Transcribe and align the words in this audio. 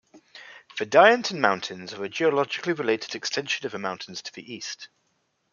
The 0.79 0.87
Dienten 0.87 1.39
Mountains 1.39 1.93
are 1.93 2.03
a 2.03 2.09
geologically-related 2.09 3.13
extension 3.13 3.67
of 3.67 3.71
the 3.73 3.77
mountains 3.77 4.23
to 4.23 4.33
the 4.33 4.51
east. 4.51 4.89